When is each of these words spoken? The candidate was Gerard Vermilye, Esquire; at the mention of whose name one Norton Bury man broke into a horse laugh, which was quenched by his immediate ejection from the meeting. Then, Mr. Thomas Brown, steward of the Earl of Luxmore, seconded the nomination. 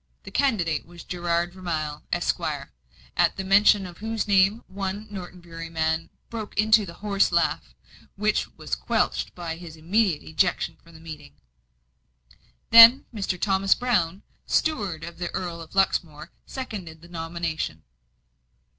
The 0.23 0.31
candidate 0.31 0.87
was 0.87 1.03
Gerard 1.03 1.53
Vermilye, 1.53 1.99
Esquire; 2.11 2.73
at 3.15 3.37
the 3.37 3.43
mention 3.43 3.85
of 3.85 3.99
whose 3.99 4.27
name 4.27 4.63
one 4.65 5.05
Norton 5.11 5.41
Bury 5.41 5.69
man 5.69 6.09
broke 6.31 6.57
into 6.57 6.89
a 6.89 6.93
horse 6.93 7.31
laugh, 7.31 7.75
which 8.15 8.47
was 8.57 8.73
quenched 8.75 9.35
by 9.35 9.57
his 9.57 9.75
immediate 9.77 10.23
ejection 10.27 10.75
from 10.83 10.95
the 10.95 10.99
meeting. 10.99 11.35
Then, 12.71 13.05
Mr. 13.13 13.39
Thomas 13.39 13.75
Brown, 13.75 14.23
steward 14.47 15.03
of 15.03 15.19
the 15.19 15.29
Earl 15.35 15.61
of 15.61 15.75
Luxmore, 15.75 16.31
seconded 16.47 17.03
the 17.03 17.07
nomination. 17.07 17.83